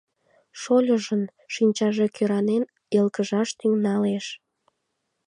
[0.61, 1.23] Шольыжын
[1.53, 2.63] шинчаже кӧранен
[2.95, 4.25] йылгыжаш тӱҥалеш.